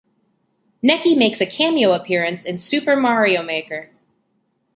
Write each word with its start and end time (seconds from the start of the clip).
Necky 0.83 1.15
makes 1.15 1.41
a 1.41 1.45
cameo 1.45 1.91
appearance 1.91 2.43
in 2.43 2.57
"Super 2.57 2.95
Mario 2.95 3.43
Maker". 3.43 3.91